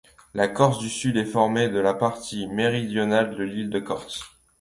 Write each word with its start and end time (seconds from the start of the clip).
La 0.33 0.47
Corse-du-Sud 0.47 1.15
est 1.15 1.25
formée 1.25 1.69
de 1.69 1.77
la 1.77 1.93
partie 1.93 2.47
méridionale 2.47 3.35
de 3.35 3.43
l'île 3.43 3.69
de 3.69 3.77
Corse. 3.79 4.23